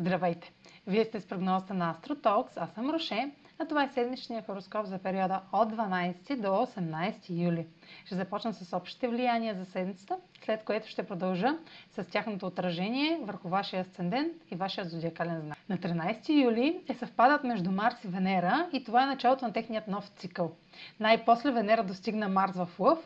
Здравейте! 0.00 0.52
Вие 0.86 1.04
сте 1.04 1.20
с 1.20 1.26
прогнозата 1.26 1.74
на 1.74 1.94
AstroTalks, 1.94 2.52
аз 2.56 2.70
съм 2.70 2.90
Роше, 2.90 3.30
а 3.58 3.64
това 3.66 3.84
е 3.84 3.88
седмичният 3.88 4.46
хороскоп 4.46 4.86
за 4.86 4.98
периода 4.98 5.40
от 5.52 5.72
12 5.72 6.36
до 6.36 6.48
18 6.48 7.14
юли. 7.44 7.66
Ще 8.04 8.14
започна 8.14 8.54
с 8.54 8.76
общите 8.76 9.08
влияния 9.08 9.54
за 9.54 9.64
седмицата, 9.64 10.16
след 10.48 10.64
което 10.64 10.88
ще 10.88 11.02
продължа 11.02 11.48
с 11.90 12.04
тяхното 12.04 12.46
отражение 12.46 13.18
върху 13.22 13.48
вашия 13.48 13.80
асцендент 13.80 14.32
и 14.50 14.56
вашия 14.56 14.84
зодиакален 14.84 15.40
знак. 15.40 15.58
На 15.68 15.78
13 15.78 16.44
юли 16.44 16.80
е 16.88 16.94
съвпадат 16.94 17.44
между 17.44 17.70
Марс 17.70 18.04
и 18.04 18.08
Венера 18.08 18.68
и 18.72 18.84
това 18.84 19.02
е 19.02 19.06
началото 19.06 19.44
на 19.44 19.52
техният 19.52 19.88
нов 19.88 20.08
цикъл. 20.08 20.52
Най-после 21.00 21.50
Венера 21.50 21.84
достигна 21.84 22.28
Марс 22.28 22.52
в 22.52 22.68
Лъв 22.78 22.98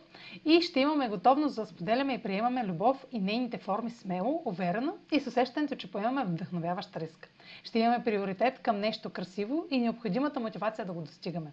и 0.45 0.61
ще 0.61 0.81
имаме 0.81 1.09
готовност 1.09 1.57
да 1.57 1.67
споделяме 1.67 2.15
и 2.15 2.23
приемаме 2.23 2.67
любов 2.67 3.07
и 3.13 3.21
нейните 3.21 3.59
форми 3.59 3.91
смело, 3.91 4.43
уверено 4.45 4.97
и 5.13 5.21
с 5.21 5.27
усещането, 5.27 5.77
че 5.77 5.91
поемаме 5.93 6.25
вдъхновяващ 6.25 6.97
риск. 6.97 7.29
Ще 7.65 7.79
имаме 7.79 8.05
приоритет 8.05 8.59
към 8.59 8.81
нещо 8.81 9.11
красиво 9.11 9.67
и 9.71 9.79
необходимата 9.79 10.41
мотивация 10.41 10.85
да 10.85 10.93
го 10.93 11.01
достигаме. 11.01 11.53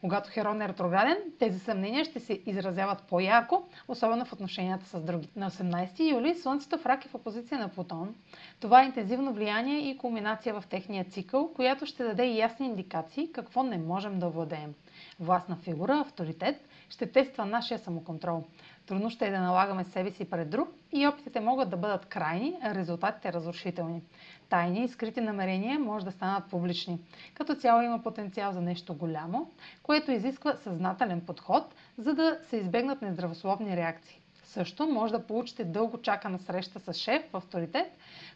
Когато 0.00 0.30
Херон 0.30 0.62
е 0.62 0.68
ретрограден, 0.68 1.16
тези 1.38 1.58
съмнения 1.58 2.04
ще 2.04 2.20
се 2.20 2.40
изразяват 2.46 3.02
по-ярко, 3.02 3.62
особено 3.88 4.24
в 4.24 4.32
отношенията 4.32 4.84
с 4.86 5.00
други. 5.00 5.28
На 5.36 5.50
18 5.50 6.10
юли 6.12 6.34
Слънцето 6.34 6.78
в 6.78 6.86
рак 6.86 7.04
е 7.04 7.08
в 7.08 7.14
опозиция 7.14 7.58
на 7.58 7.68
Плутон. 7.68 8.14
Това 8.60 8.82
е 8.82 8.86
интензивно 8.86 9.32
влияние 9.32 9.78
и 9.80 9.98
кулминация 9.98 10.54
в 10.54 10.64
техния 10.66 11.04
цикъл, 11.04 11.52
която 11.54 11.86
ще 11.86 12.04
даде 12.04 12.24
ясни 12.26 12.66
индикации 12.66 13.32
какво 13.32 13.62
не 13.62 13.78
можем 13.78 14.18
да 14.18 14.28
владеем. 14.28 14.74
Властна 15.20 15.56
фигура, 15.56 16.00
авторитет, 16.00 16.68
ще 16.88 17.12
тества 17.12 17.46
нашия 17.46 17.78
самоконтрол. 17.78 18.44
Трудно 18.86 19.10
ще 19.10 19.26
е 19.26 19.30
да 19.30 19.40
налагаме 19.40 19.84
себе 19.84 20.10
си 20.10 20.30
пред 20.30 20.50
друг 20.50 20.68
и 20.92 21.06
опитите 21.06 21.40
могат 21.40 21.70
да 21.70 21.76
бъдат 21.76 22.06
крайни, 22.06 22.58
а 22.62 22.74
резултатите 22.74 23.32
разрушителни. 23.32 24.02
Тайни 24.48 24.84
и 24.84 24.88
скрити 24.88 25.20
намерения 25.20 25.78
може 25.78 26.04
да 26.04 26.12
станат 26.12 26.50
публични. 26.50 26.98
Като 27.34 27.54
цяло 27.54 27.82
има 27.82 28.02
потенциал 28.02 28.52
за 28.52 28.60
нещо 28.60 28.94
голямо, 28.94 29.50
което 29.82 30.12
изисква 30.12 30.56
съзнателен 30.56 31.20
подход, 31.20 31.74
за 31.98 32.14
да 32.14 32.38
се 32.42 32.56
избегнат 32.56 33.02
нездравословни 33.02 33.76
реакции. 33.76 34.20
Също 34.50 34.86
може 34.86 35.12
да 35.12 35.26
получите 35.26 35.64
дълго 35.64 35.98
чакана 35.98 36.38
среща 36.38 36.80
с 36.80 36.94
шеф 36.94 37.22
в 37.32 37.36
авторитет, 37.36 37.86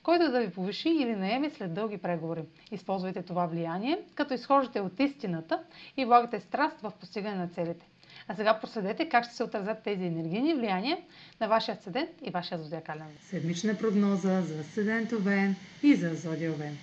който 0.03 0.31
да 0.31 0.41
ви 0.41 0.51
повиши 0.51 0.89
или 0.89 1.17
наеме 1.17 1.51
след 1.51 1.75
дълги 1.75 1.99
преговори. 1.99 2.41
Използвайте 2.71 3.23
това 3.23 3.47
влияние, 3.47 3.99
като 4.15 4.35
изхождате 4.35 4.81
от 4.81 5.01
истината 5.01 5.63
и 5.97 6.05
влагате 6.05 6.41
страст 6.41 6.81
в 6.81 6.93
постигане 7.01 7.37
на 7.37 7.49
целите. 7.49 7.87
А 8.29 8.35
сега 8.35 8.61
проследете 8.61 9.09
как 9.09 9.25
ще 9.25 9.35
се 9.35 9.45
отразят 9.45 9.83
тези 9.83 10.05
енергийни 10.05 10.55
влияния 10.55 10.99
на 11.41 11.49
вашия 11.49 11.75
асцендент 11.75 12.11
и 12.23 12.31
вашия 12.31 12.59
зодиакален. 12.59 13.07
Седмична 13.21 13.79
прогноза 13.79 14.43
за 14.43 14.61
асцендент 14.61 15.13
Овен 15.13 15.57
и 15.83 15.95
за 15.95 16.15
зодия 16.15 16.53
Овен. 16.53 16.79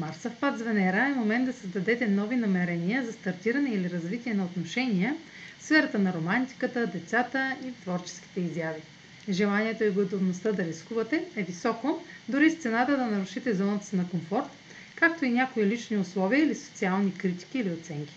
Марс 0.00 0.16
съвпад 0.16 0.58
с 0.58 0.62
Венера 0.62 1.08
е 1.08 1.14
момент 1.14 1.46
да 1.46 1.52
създадете 1.52 2.08
нови 2.08 2.36
намерения 2.36 3.04
за 3.04 3.12
стартиране 3.12 3.70
или 3.70 3.90
развитие 3.90 4.34
на 4.34 4.44
отношения 4.44 5.16
в 5.58 5.64
сферата 5.64 5.98
на 5.98 6.12
романтиката, 6.12 6.86
децата 6.86 7.56
и 7.64 7.72
творческите 7.82 8.40
изяви. 8.40 8.80
Желанието 9.28 9.84
и 9.84 9.90
готовността 9.90 10.52
да 10.52 10.64
рискувате 10.64 11.24
е 11.36 11.42
високо, 11.42 12.02
дори 12.28 12.50
с 12.50 12.54
цената 12.54 12.96
да 12.96 13.06
нарушите 13.06 13.54
зоната 13.54 13.86
си 13.86 13.96
на 13.96 14.08
комфорт, 14.08 14.48
както 14.96 15.24
и 15.24 15.30
някои 15.30 15.66
лични 15.66 15.96
условия 15.96 16.44
или 16.44 16.54
социални 16.54 17.14
критики 17.14 17.58
или 17.58 17.72
оценки. 17.72 18.14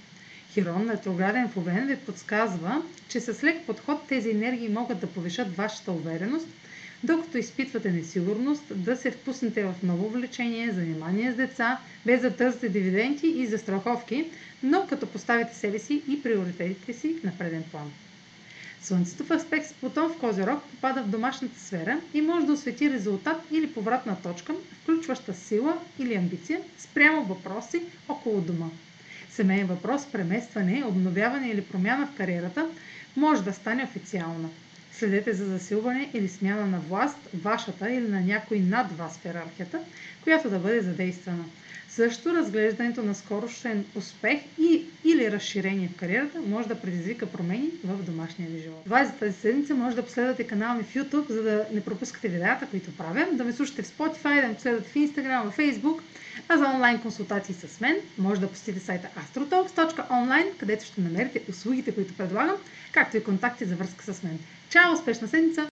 Хирон, 0.53 0.89
ретрограден 0.89 1.49
в 1.49 1.57
Овен, 1.57 1.87
ви 1.87 1.95
подсказва, 1.95 2.81
че 3.07 3.19
с 3.19 3.43
лек 3.43 3.65
подход 3.65 4.07
тези 4.07 4.29
енергии 4.29 4.69
могат 4.69 4.99
да 4.99 5.07
повишат 5.07 5.55
вашата 5.55 5.91
увереност, 5.91 6.47
докато 7.03 7.37
изпитвате 7.37 7.91
несигурност, 7.91 8.63
да 8.75 8.97
се 8.97 9.11
впуснете 9.11 9.63
в 9.63 9.75
ново 9.83 10.09
влечение, 10.09 10.71
занимание 10.71 11.31
с 11.31 11.35
деца, 11.35 11.79
без 12.05 12.21
да 12.21 12.35
търсите 12.35 12.69
дивиденти 12.69 13.27
и 13.27 13.47
застраховки, 13.47 14.25
но 14.63 14.87
като 14.87 15.07
поставите 15.07 15.55
себе 15.55 15.79
си 15.79 16.01
и 16.09 16.23
приоритетите 16.23 16.93
си 16.93 17.15
на 17.23 17.31
преден 17.37 17.63
план. 17.71 17.91
Слънцето 18.81 19.23
в 19.23 19.31
аспект 19.31 19.67
с 19.67 19.73
Плутон 19.73 20.13
в 20.13 20.17
Козирог 20.17 20.61
попада 20.63 21.03
в 21.03 21.09
домашната 21.09 21.59
сфера 21.59 21.99
и 22.13 22.21
може 22.21 22.45
да 22.45 22.53
освети 22.53 22.91
резултат 22.91 23.41
или 23.51 23.73
повратна 23.73 24.21
точка, 24.23 24.53
включваща 24.83 25.33
сила 25.33 25.77
или 25.99 26.15
амбиция 26.15 26.59
спрямо 26.77 27.23
въпроси 27.23 27.81
около 28.09 28.41
дома 28.41 28.69
семейен 29.33 29.67
въпрос, 29.67 30.05
преместване, 30.11 30.83
обновяване 30.85 31.49
или 31.49 31.61
промяна 31.61 32.07
в 32.07 32.17
кариерата 32.17 32.67
може 33.15 33.43
да 33.43 33.53
стане 33.53 33.83
официална. 33.83 34.49
Следете 34.97 35.33
за 35.33 35.45
засилване 35.45 36.09
или 36.13 36.27
смяна 36.27 36.65
на 36.65 36.79
власт, 36.79 37.17
вашата 37.33 37.91
или 37.91 38.07
на 38.07 38.21
някой 38.21 38.59
над 38.59 38.97
вас 38.97 39.17
в 39.17 39.25
иерархията, 39.25 39.79
която 40.23 40.49
да 40.49 40.59
бъде 40.59 40.81
задействана. 40.81 41.45
Също 41.95 42.33
разглеждането 42.33 43.03
на 43.03 43.15
скорошен 43.15 43.85
успех 43.95 44.39
и, 44.59 44.85
или 45.05 45.31
разширение 45.31 45.87
в 45.87 45.95
кариерата 45.95 46.41
може 46.41 46.67
да 46.67 46.81
предизвика 46.81 47.25
промени 47.25 47.69
в 47.83 48.03
домашния 48.03 48.49
ви 48.49 48.59
живот. 48.59 48.81
Това 48.83 49.01
е 49.01 49.05
за 49.05 49.11
тази 49.11 49.33
седмица. 49.33 49.75
Може 49.75 49.95
да 49.95 50.05
последвате 50.05 50.47
канала 50.47 50.75
ми 50.75 50.83
в 50.83 50.93
YouTube, 50.93 51.31
за 51.31 51.43
да 51.43 51.65
не 51.73 51.81
пропускате 51.81 52.27
видеята, 52.27 52.67
които 52.67 52.97
правя, 52.97 53.27
да 53.31 53.43
ме 53.43 53.53
слушате 53.53 53.81
в 53.81 53.87
Spotify, 53.87 54.41
да 54.41 54.47
ме 54.47 54.53
последвате 54.53 54.89
в 54.89 54.93
Instagram, 54.93 55.51
в 55.51 55.57
Facebook, 55.57 56.01
а 56.49 56.57
за 56.57 56.65
онлайн 56.65 57.01
консултации 57.01 57.55
с 57.55 57.81
мен 57.81 57.95
може 58.17 58.41
да 58.41 58.49
посетите 58.49 58.85
сайта 58.85 59.07
astrotalks.online, 59.19 60.57
където 60.57 60.85
ще 60.85 61.01
намерите 61.01 61.41
услугите, 61.49 61.91
които 61.91 62.13
предлагам, 62.13 62.55
както 62.91 63.17
и 63.17 63.23
контакти 63.23 63.65
за 63.65 63.75
връзка 63.75 64.13
с 64.13 64.23
мен. 64.23 64.39
Ciao, 64.73 64.95
spesso 64.95 65.27
senza! 65.27 65.67